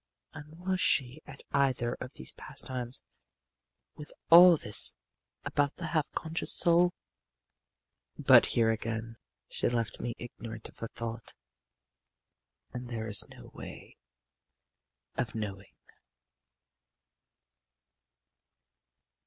And 0.33 0.57
was 0.57 0.81
she 0.81 1.21
at 1.27 1.43
either 1.51 1.93
of 2.01 2.13
these 2.13 2.33
pastimes, 2.33 3.03
with 3.93 4.11
all 4.31 4.57
this 4.57 4.95
about 5.45 5.73
a 5.79 5.85
half 5.85 6.11
conscious 6.13 6.51
soul? 6.55 6.91
But 8.17 8.47
here 8.47 8.71
again 8.71 9.17
she 9.47 9.69
left 9.69 9.99
me 9.99 10.15
ignorant 10.17 10.67
of 10.69 10.79
her 10.79 10.87
thought, 10.87 11.35
and 12.73 12.89
there 12.89 13.05
is 13.05 13.29
no 13.29 13.51
way 13.53 13.95
of 15.17 15.35
knowing. 15.35 15.75